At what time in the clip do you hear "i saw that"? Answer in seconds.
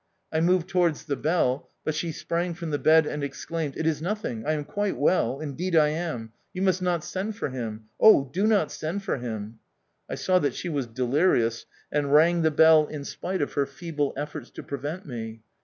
10.09-10.55